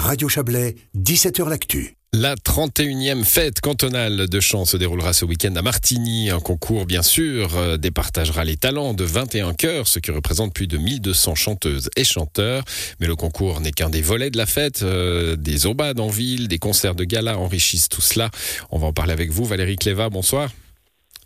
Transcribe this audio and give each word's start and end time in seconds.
Radio 0.00 0.30
Chablais, 0.30 0.76
17h 0.96 1.46
L'Actu. 1.46 1.94
La 2.14 2.34
31e 2.34 3.22
fête 3.22 3.60
cantonale 3.60 4.28
de 4.28 4.40
chant 4.40 4.64
se 4.64 4.78
déroulera 4.78 5.12
ce 5.12 5.26
week-end 5.26 5.54
à 5.56 5.62
Martigny. 5.62 6.30
Un 6.30 6.40
concours, 6.40 6.86
bien 6.86 7.02
sûr, 7.02 7.54
euh, 7.54 7.76
départagera 7.76 8.44
les 8.44 8.56
talents 8.56 8.94
de 8.94 9.04
21 9.04 9.52
chœurs, 9.52 9.86
ce 9.86 9.98
qui 9.98 10.10
représente 10.10 10.54
plus 10.54 10.66
de 10.66 10.78
1200 10.78 11.34
chanteuses 11.34 11.90
et 11.96 12.04
chanteurs. 12.04 12.64
Mais 12.98 13.06
le 13.06 13.14
concours 13.14 13.60
n'est 13.60 13.72
qu'un 13.72 13.90
des 13.90 14.00
volets 14.00 14.30
de 14.30 14.38
la 14.38 14.46
fête. 14.46 14.82
Euh, 14.82 15.36
des 15.36 15.66
aubades 15.66 16.00
en 16.00 16.08
ville, 16.08 16.48
des 16.48 16.58
concerts 16.58 16.94
de 16.94 17.04
gala 17.04 17.38
enrichissent 17.38 17.90
tout 17.90 18.00
cela. 18.00 18.30
On 18.70 18.78
va 18.78 18.86
en 18.86 18.92
parler 18.94 19.12
avec 19.12 19.30
vous, 19.30 19.44
Valérie 19.44 19.76
Cléva. 19.76 20.08
Bonsoir. 20.08 20.50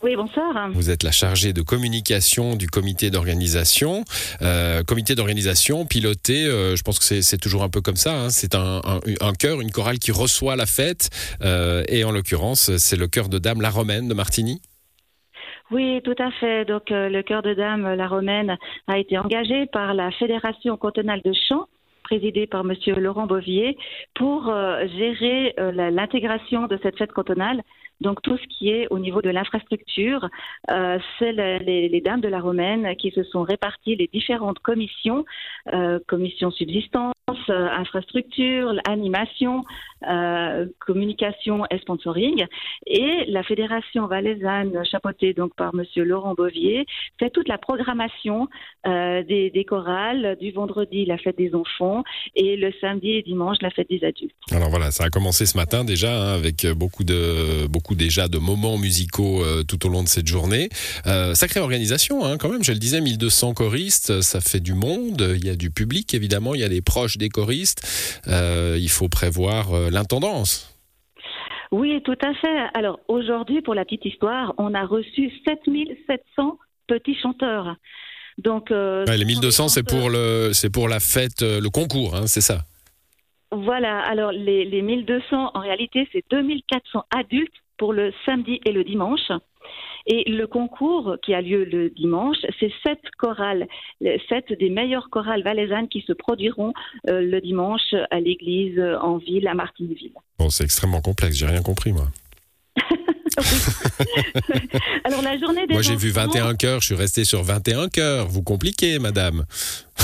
Oui, 0.05 0.17
bonsoir. 0.17 0.69
Vous 0.73 0.91
êtes 0.91 1.03
la 1.03 1.13
chargée 1.13 1.55
de 1.55 1.63
communication 1.63 2.57
du 2.57 2.67
comité 2.67 3.11
d'organisation. 3.11 4.05
Euh, 4.43 4.83
comité 4.83 5.15
d'organisation 5.15 5.87
piloté, 5.87 6.45
euh, 6.45 6.77
je 6.77 6.83
pense 6.83 6.99
que 6.99 7.23
c'est 7.23 7.39
toujours 7.39 7.63
un 7.63 7.71
peu 7.71 7.81
comme 7.81 7.97
ça. 7.97 8.13
Hein. 8.15 8.29
C'est 8.29 8.55
un, 8.55 8.83
un, 8.85 9.01
un, 9.23 9.33
chœur, 9.33 9.63
une 9.63 9.71
chorale 9.71 9.99
qui 9.99 10.13
reçoit 10.13 10.57
la 10.57 10.67
fête. 10.67 11.09
Euh, 11.43 11.85
et 11.89 12.05
en 12.05 12.13
l'occurrence, 12.13 12.77
c'est 12.77 12.99
le 12.99 13.07
chœur 13.09 13.31
de 13.31 13.39
dame 13.39 13.63
La 13.63 13.71
Romaine 13.71 14.07
de 14.07 14.13
Martigny. 14.13 14.61
Oui, 15.71 16.03
tout 16.05 16.17
à 16.19 16.31
fait. 16.33 16.67
Donc, 16.67 16.91
le 16.91 17.23
chœur 17.23 17.41
de 17.41 17.55
dame 17.55 17.95
La 17.95 18.07
Romaine 18.07 18.59
a 18.87 18.99
été 18.99 19.17
engagé 19.17 19.65
par 19.73 19.95
la 19.95 20.11
Fédération 20.11 20.77
cantonale 20.77 21.23
de 21.25 21.33
chant 21.49 21.65
présidée 22.03 22.47
par 22.47 22.65
Monsieur 22.65 22.95
Laurent 22.97 23.27
Bovier, 23.27 23.79
pour 24.15 24.55
gérer 24.99 25.55
l'intégration 25.57 26.67
de 26.67 26.79
cette 26.83 26.99
fête 26.99 27.13
cantonale 27.13 27.63
donc 28.01 28.23
tout 28.23 28.37
ce 28.37 28.47
qui 28.49 28.71
est 28.71 28.87
au 28.91 28.99
niveau 28.99 29.23
de 29.23 29.31
l'infrastructure, 29.31 30.29
euh, 30.71 30.99
c'est 31.19 31.33
les, 31.33 32.01
dames 32.01 32.21
de 32.21 32.29
la 32.29 32.41
Romaine 32.41 32.95
qui 32.97 33.11
se 33.11 33.23
sont 33.25 33.43
réparties 33.43 33.97
les 33.97 34.09
différentes 34.13 34.59
commissions, 34.59 35.25
euh, 35.73 35.99
commission 36.07 36.51
subsistance, 36.51 37.15
euh, 37.49 37.69
infrastructure, 37.71 38.75
animation, 38.87 39.65
euh, 40.07 40.67
communication 40.81 41.65
et 41.71 41.79
sponsoring. 41.79 42.45
Et 42.87 43.25
la 43.29 43.43
fédération 43.43 44.07
valaisanne, 44.07 44.85
chapeautée 44.85 45.33
donc 45.33 45.55
par 45.55 45.75
Monsieur 45.75 46.05
Laurent 46.05 46.35
Bovier, 46.35 46.87
fait 47.19 47.31
toute 47.31 47.49
la 47.49 47.59
programmation 47.59 48.49
des, 48.85 49.67
chorales 49.67 50.37
du 50.39 50.51
vendredi 50.51 51.07
la 51.07 51.17
fête 51.17 51.39
des 51.39 51.55
enfants 51.55 52.05
et 52.35 52.57
le 52.57 52.73
samedi 52.81 53.13
et 53.13 53.23
dimanche 53.23 53.57
la 53.63 53.71
fête 53.71 53.89
des 53.89 54.05
adultes. 54.05 54.35
Alors 54.53 54.69
voilà, 54.69 54.91
ça 54.91 55.05
a 55.05 55.09
commencé 55.09 55.47
ce 55.47 55.57
matin 55.57 55.85
déjà 55.85 56.11
hein, 56.11 56.35
avec 56.35 56.67
beaucoup 56.77 57.05
de 57.05 57.67
déjà 57.93 58.29
de 58.29 58.39
moments 58.39 58.79
musicaux 58.79 59.45
euh, 59.45 59.63
tout 59.63 59.85
au 59.85 59.91
long 59.91 60.03
de 60.03 60.09
cette 60.09 60.27
journée. 60.27 60.71
Euh, 61.07 61.35
sacrée 61.35 61.61
organisation, 61.61 62.25
hein, 62.25 62.39
quand 62.39 62.49
même. 62.49 62.65
Je 62.65 62.73
le 62.73 62.79
disais, 62.79 63.03
1200 63.03 63.53
choristes, 63.53 64.23
ça 64.23 64.41
fait 64.41 64.61
du 64.61 64.73
monde. 64.73 65.35
Il 65.37 65.45
y 65.45 65.51
a 65.51 65.57
du 65.57 65.71
public, 65.71 66.15
évidemment. 66.15 66.55
Il 66.55 66.63
y 66.63 66.65
a 66.65 66.69
les 66.69 66.81
proches 66.81 67.19
des 67.19 67.29
choristes. 67.29 67.83
Euh, 68.29 68.79
il 68.81 68.89
faut 68.89 69.11
prévoir 69.11 69.73
l'intendance. 69.91 70.71
Oui, 71.71 72.01
tout 72.05 72.17
à 72.25 72.33
fait. 72.35 72.71
Alors 72.73 73.01
aujourd'hui, 73.09 73.61
pour 73.61 73.75
la 73.75 73.85
petite 73.85 74.07
histoire, 74.07 74.55
on 74.57 74.73
a 74.73 74.87
reçu 74.87 75.31
7700 75.45 76.59
petits 76.87 77.17
chanteurs. 77.21 77.77
Donc, 78.39 78.71
euh, 78.71 79.05
ouais, 79.07 79.17
les 79.17 79.25
1200, 79.25 79.69
c'est 79.69 79.83
pour 79.83 80.09
le, 80.09 80.51
c'est 80.53 80.71
pour 80.71 80.89
la 80.89 81.01
fête, 81.01 81.43
le 81.43 81.69
concours, 81.69 82.15
hein, 82.15 82.27
c'est 82.27 82.41
ça. 82.41 82.65
Voilà. 83.55 84.01
Alors 84.01 84.33
les, 84.33 84.65
les 84.65 84.83
1200, 84.83 85.51
en 85.55 85.61
réalité, 85.61 86.09
c'est 86.13 86.25
2400 86.31 87.05
adultes 87.17 87.53
pour 87.79 87.93
le 87.93 88.13
samedi 88.25 88.61
et 88.65 88.73
le 88.73 88.85
dimanche. 88.85 89.31
Et 90.07 90.31
le 90.31 90.47
concours 90.47 91.17
qui 91.23 91.33
a 91.33 91.41
lieu 91.41 91.65
le 91.65 91.89
dimanche, 91.89 92.37
c'est 92.61 92.71
sept 92.83 93.01
chorales, 93.19 93.67
sept 94.29 94.53
des 94.59 94.69
meilleures 94.69 95.09
chorales 95.09 95.43
valaisannes 95.43 95.89
qui 95.89 96.03
se 96.03 96.13
produiront 96.13 96.75
euh, 97.09 97.23
le 97.23 97.41
dimanche 97.41 97.95
à 98.11 98.21
l'église 98.21 98.79
en 99.01 99.17
ville, 99.17 99.49
à 99.49 99.55
Martinville. 99.55 100.13
Bon, 100.39 100.51
c'est 100.51 100.65
extrêmement 100.65 101.01
complexe, 101.01 101.37
j'ai 101.37 101.47
rien 101.47 101.63
compris 101.63 101.93
moi. 101.93 102.09
Alors 105.05 105.23
la 105.23 105.39
journée 105.39 105.67
des 105.67 105.73
Moi 105.75 105.83
j'ai 105.83 105.97
vu 105.97 106.11
21 106.11 106.55
chœurs, 106.55 106.81
je 106.81 106.87
suis 106.87 106.95
resté 106.95 107.25
sur 107.25 107.43
21 107.43 107.89
chœurs. 107.89 108.29
Vous 108.29 108.43
compliquez, 108.43 108.99
madame. 108.99 109.45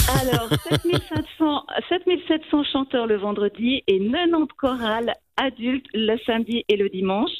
Alors 0.08 0.48
7700, 0.70 1.66
7700 1.88 2.64
chanteurs 2.72 3.06
le 3.06 3.16
vendredi 3.16 3.82
et 3.86 3.98
90 3.98 4.48
chorales 4.56 5.14
adultes 5.36 5.86
le 5.94 6.16
samedi 6.26 6.64
et 6.68 6.76
le 6.76 6.88
dimanche 6.88 7.30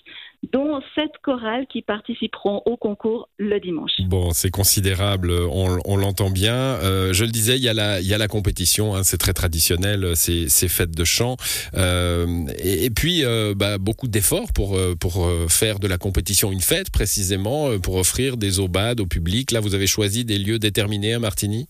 dont 0.53 0.81
sept 0.94 1.11
chorales 1.22 1.66
qui 1.66 1.83
participeront 1.83 2.62
au 2.66 2.77
concours 2.77 3.28
le 3.38 3.59
dimanche. 3.61 3.93
Bon, 4.00 4.31
c'est 4.33 4.50
considérable, 4.50 5.31
on, 5.31 5.97
l'entend 5.97 6.31
bien. 6.31 6.55
Euh, 6.55 7.12
je 7.12 7.25
le 7.25 7.31
disais, 7.31 7.56
il 7.56 7.62
y 7.62 7.69
a 7.69 7.75
la, 7.75 8.00
la 8.00 8.28
compétition, 8.28 8.94
hein, 8.94 9.03
c'est 9.03 9.19
très 9.19 9.33
traditionnel, 9.33 10.16
ces, 10.16 10.49
ces 10.49 10.69
fêtes 10.69 10.97
de 10.97 11.05
chant. 11.05 11.37
Euh, 11.75 12.47
et, 12.62 12.91
puis, 12.91 13.25
euh, 13.25 13.55
bah, 13.56 13.78
beaucoup 13.78 14.09
d'efforts 14.09 14.53
pour, 14.53 14.78
pour 14.99 15.28
faire 15.49 15.78
de 15.78 15.89
la 15.89 15.99
compétition 15.99 16.53
une 16.53 16.60
fête, 16.60 16.91
précisément, 16.91 17.78
pour 17.78 17.97
offrir 17.97 18.37
des 18.37 18.59
aubades 18.59 19.00
au 19.00 19.06
public. 19.06 19.50
Là, 19.53 19.60
vous 19.60 19.75
avez 19.75 19.87
choisi 19.87 20.25
des 20.25 20.39
lieux 20.39 20.59
déterminés 20.59 21.15
à 21.15 21.19
Martigny 21.19 21.66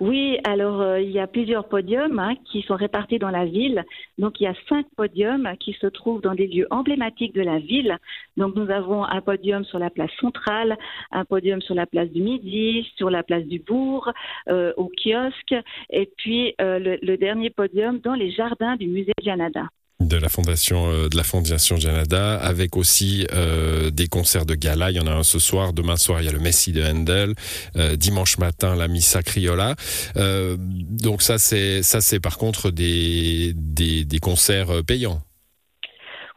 oui, 0.00 0.38
alors 0.44 0.80
euh, 0.80 1.00
il 1.00 1.10
y 1.10 1.18
a 1.18 1.26
plusieurs 1.26 1.68
podiums 1.68 2.20
hein, 2.20 2.36
qui 2.44 2.62
sont 2.62 2.76
répartis 2.76 3.18
dans 3.18 3.30
la 3.30 3.44
ville. 3.44 3.84
Donc 4.16 4.40
il 4.40 4.44
y 4.44 4.46
a 4.46 4.54
cinq 4.68 4.86
podiums 4.96 5.48
qui 5.58 5.72
se 5.72 5.88
trouvent 5.88 6.20
dans 6.20 6.34
des 6.36 6.46
lieux 6.46 6.68
emblématiques 6.70 7.34
de 7.34 7.42
la 7.42 7.58
ville. 7.58 7.98
Donc 8.36 8.54
nous 8.54 8.70
avons 8.70 9.02
un 9.02 9.20
podium 9.20 9.64
sur 9.64 9.80
la 9.80 9.90
place 9.90 10.12
centrale, 10.20 10.78
un 11.10 11.24
podium 11.24 11.60
sur 11.60 11.74
la 11.74 11.86
place 11.86 12.10
du 12.10 12.22
Midi, 12.22 12.88
sur 12.96 13.10
la 13.10 13.24
place 13.24 13.44
du 13.44 13.58
Bourg, 13.58 14.12
euh, 14.48 14.72
au 14.76 14.88
kiosque, 14.88 15.54
et 15.90 16.08
puis 16.16 16.54
euh, 16.60 16.78
le, 16.78 16.98
le, 17.02 17.16
dernier 17.16 17.50
podium 17.50 17.98
dans 17.98 18.14
les 18.14 18.30
jardins 18.30 18.76
du 18.76 18.86
musée 18.86 19.12
Janada 19.20 19.64
de 20.00 20.16
la 20.16 20.28
fondation 20.28 20.90
euh, 20.90 21.08
de 21.08 21.16
la 21.16 21.24
fondation 21.24 21.76
Janada 21.76 22.36
avec 22.38 22.76
aussi 22.76 23.26
euh, 23.32 23.90
des 23.90 24.06
concerts 24.06 24.46
de 24.46 24.54
gala. 24.54 24.90
Il 24.92 24.96
y 24.96 25.00
en 25.00 25.08
a 25.08 25.12
un 25.12 25.24
ce 25.24 25.40
soir 25.40 25.72
demain 25.72 25.96
soir 25.96 26.22
il 26.22 26.26
y 26.26 26.28
a 26.28 26.32
le 26.32 26.38
Messie 26.38 26.72
de 26.72 26.84
Handel. 26.84 27.34
Euh, 27.76 27.96
dimanche 27.96 28.38
matin 28.38 28.76
la 28.76 28.86
Missa 28.86 29.22
Criolla. 29.22 29.74
Euh, 30.16 30.56
donc 30.58 31.22
ça 31.22 31.38
c'est 31.38 31.82
ça 31.82 32.00
c'est 32.00 32.20
par 32.20 32.38
contre 32.38 32.70
des, 32.70 33.52
des, 33.56 34.04
des 34.04 34.18
concerts 34.20 34.70
euh, 34.70 34.82
payants 34.82 35.20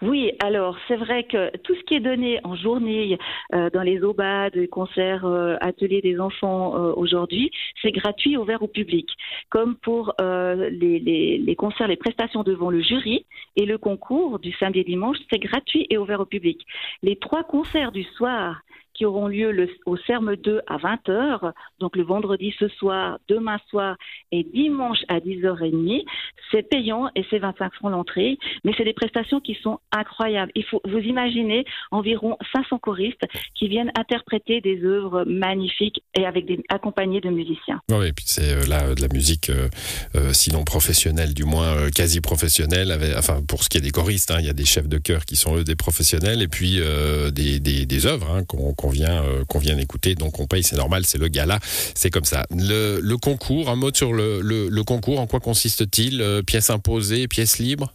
oui, 0.02 0.32
alors 0.44 0.78
c'est 0.88 0.96
vrai 0.96 1.26
que 1.26 1.56
tout 1.58 1.76
ce 1.76 1.82
qui 1.84 1.94
est 1.94 2.00
donné 2.00 2.40
en 2.44 2.56
journée 2.56 3.20
euh, 3.54 3.70
dans 3.70 3.84
les 3.84 4.02
aubades, 4.02 4.56
les 4.56 4.68
concerts, 4.68 5.26
euh, 5.26 5.58
ateliers 5.62 6.02
des 6.02 6.20
enfants 6.20 6.76
euh, 6.76 6.94
aujourd'hui, 6.96 7.52
c'est 7.84 7.92
gratuit, 7.92 8.36
ouvert 8.36 8.64
au 8.64 8.68
public. 8.68 9.08
Comme 9.50 9.76
pour 9.76 10.16
euh, 10.20 10.72
les, 10.72 10.98
les, 11.00 11.38
les, 11.38 11.56
concerts, 11.56 11.88
les 11.88 11.98
prestations 11.98 12.42
devant 12.42 12.72
le 12.72 12.82
jury 12.82 13.28
et 13.56 13.66
le 13.68 13.78
concours 13.78 14.40
du 14.40 14.52
samedi 14.54 14.80
et 14.80 14.84
dimanche, 14.84 15.18
c'est 15.32 15.40
gratuit 15.40 15.86
et 15.92 16.00
ouvert 16.00 16.22
au 16.22 16.26
public. 16.26 16.66
Les 17.04 17.18
trois 17.18 17.44
concerts 17.44 17.92
du 17.92 18.04
soir 18.04 18.62
qui 18.94 19.06
auront 19.06 19.28
lieu 19.28 19.52
le, 19.52 19.70
au 19.86 19.98
CERM 19.98 20.36
2 20.36 20.62
à 20.68 20.78
20h, 20.78 21.54
donc 21.80 21.96
le 21.96 22.04
vendredi 22.04 22.54
ce 22.60 22.68
soir, 22.68 23.20
demain 23.28 23.58
soir 23.70 23.96
et 24.32 24.44
dimanche 24.44 25.00
à 25.08 25.20
10h30. 25.20 26.06
C'est 26.52 26.68
payant 26.68 27.10
et 27.16 27.26
c'est 27.30 27.40
25 27.40 27.74
francs 27.74 27.92
l'entrée, 27.92 28.38
mais 28.64 28.72
c'est 28.78 28.84
des 28.84 28.94
prestations 28.94 29.40
qui 29.40 29.58
sont 29.62 29.80
incroyables. 29.92 30.52
Il 30.56 30.66
faut 30.66 30.82
vous 30.86 31.00
imaginer 31.00 31.66
environ 31.92 32.38
500 32.54 32.80
choristes 32.80 33.26
qui 33.56 33.68
viennent 33.68 33.92
interpréter 33.98 34.62
des 34.62 34.84
œuvres 34.84 35.24
magnifiques 35.26 36.04
et 36.16 36.26
avec 36.26 36.46
des 36.46 36.60
accompagnés 36.70 37.22
de 37.22 37.30
musiciens. 37.30 37.82
Oui, 37.90 38.08
et 38.08 38.14
puis 38.14 38.26
c'est 38.28 38.54
euh, 38.54 38.66
là 38.68 38.94
de 38.94 39.02
la 39.02 39.08
musique, 39.08 39.50
euh, 39.50 39.70
euh, 40.16 40.34
sinon 40.34 40.64
professionnelle, 40.64 41.34
du 41.34 41.44
moins 41.44 41.76
euh, 41.76 41.90
quasi 41.90 42.22
professionnelle. 42.22 42.98
Enfin, 43.18 43.42
pour 43.48 43.64
ce 43.64 43.70
qui 43.70 43.78
est 43.78 43.82
des 43.82 43.92
choristes, 43.92 44.32
hein, 44.32 44.38
il 44.40 44.46
y 44.46 44.50
a 44.50 44.54
des 44.54 44.66
chefs 44.66 44.88
de 44.88 44.98
chœur 44.98 45.26
qui 45.26 45.36
sont 45.36 45.58
eux 45.58 45.64
des 45.64 45.76
professionnels 45.76 46.42
et 46.42 46.48
puis 46.48 46.80
euh, 46.80 47.32
des, 47.32 48.06
œuvres 48.06 48.32
hein, 48.32 48.44
qu'on 48.46 48.74
qu 48.74 48.90
vient 48.92 49.24
euh, 49.24 49.46
qu'on 49.46 49.60
vient 49.60 49.76
d'écouter. 49.76 50.16
Donc 50.16 50.40
on 50.40 50.48
paye, 50.48 50.64
c'est 50.64 50.76
normal, 50.76 51.04
c'est 51.06 51.18
le 51.18 51.28
gala, 51.28 51.60
c'est 51.62 52.10
comme 52.10 52.26
ça. 52.26 52.46
Le, 52.50 53.16
concours, 53.18 53.70
un 53.70 53.76
mot 53.76 53.92
sur 53.94 54.14
le, 54.14 54.82
concours. 54.84 55.20
En 55.20 55.28
quoi 55.28 55.40
consiste-t-il 55.40 56.22
euh, 56.22 56.41
Pièces 56.44 56.70
imposées, 56.70 57.28
pièces 57.28 57.60
libres? 57.60 57.92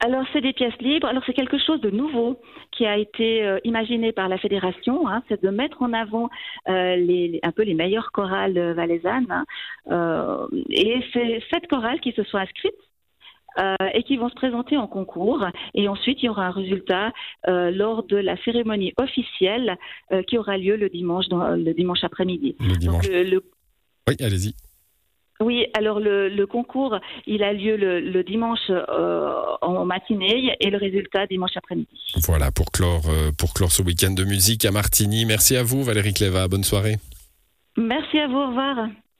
Alors 0.00 0.24
c'est 0.32 0.40
des 0.40 0.52
pièces 0.52 0.76
libres. 0.80 1.06
Alors 1.06 1.22
c'est 1.26 1.32
quelque 1.32 1.58
chose 1.58 1.80
de 1.80 1.90
nouveau 1.90 2.40
qui 2.72 2.86
a 2.86 2.98
été 2.98 3.44
euh, 3.44 3.58
imaginé 3.62 4.10
par 4.12 4.28
la 4.28 4.36
fédération, 4.36 5.08
hein, 5.08 5.22
c'est 5.28 5.40
de 5.42 5.50
mettre 5.50 5.80
en 5.80 5.92
avant 5.92 6.28
euh, 6.68 6.96
les, 6.96 7.38
un 7.44 7.52
peu 7.52 7.62
les 7.62 7.74
meilleures 7.74 8.10
chorales 8.10 8.72
valaisannes. 8.72 9.30
Hein, 9.30 9.44
euh, 9.90 10.46
et 10.70 11.04
c'est 11.12 11.40
sept 11.52 11.68
chorales 11.68 12.00
qui 12.00 12.12
se 12.12 12.24
sont 12.24 12.38
inscrites 12.38 12.74
euh, 13.58 13.74
et 13.92 14.02
qui 14.02 14.16
vont 14.16 14.30
se 14.30 14.34
présenter 14.34 14.78
en 14.78 14.86
concours. 14.86 15.46
Et 15.74 15.86
ensuite, 15.86 16.22
il 16.22 16.26
y 16.26 16.28
aura 16.30 16.46
un 16.46 16.50
résultat 16.50 17.12
euh, 17.48 17.70
lors 17.70 18.02
de 18.02 18.16
la 18.16 18.42
cérémonie 18.44 18.94
officielle 18.96 19.76
euh, 20.10 20.22
qui 20.22 20.38
aura 20.38 20.56
lieu 20.56 20.76
le 20.76 20.88
dimanche, 20.88 21.28
dans, 21.28 21.50
le 21.50 21.74
dimanche 21.74 22.02
après-midi. 22.02 22.56
Le 22.60 22.76
dimanche. 22.76 23.04
Donc, 23.04 23.12
le, 23.12 23.22
le... 23.24 23.44
Oui, 24.08 24.16
allez-y. 24.20 24.54
Oui, 25.42 25.66
alors 25.74 25.98
le, 26.00 26.28
le, 26.28 26.46
concours, 26.46 26.98
il 27.26 27.42
a 27.42 27.52
lieu 27.52 27.76
le, 27.76 28.00
le 28.00 28.22
dimanche 28.22 28.70
euh, 28.70 29.32
en 29.60 29.84
matinée 29.84 30.56
et 30.60 30.70
le 30.70 30.78
résultat 30.78 31.26
dimanche 31.26 31.56
après-midi. 31.56 31.88
Voilà, 32.24 32.50
pour 32.52 32.70
clore, 32.70 33.02
euh, 33.08 33.30
pour 33.36 33.52
clore 33.52 33.72
ce 33.72 33.82
week-end 33.82 34.12
de 34.12 34.24
musique 34.24 34.64
à 34.64 34.70
Martigny. 34.70 35.24
Merci 35.24 35.56
à 35.56 35.62
vous, 35.62 35.82
Valérie 35.82 36.14
Cléva. 36.14 36.46
Bonne 36.48 36.64
soirée. 36.64 36.96
Merci 37.76 38.18
à 38.18 38.28
vous. 38.28 38.36
Au 38.36 38.48
revoir. 38.48 38.88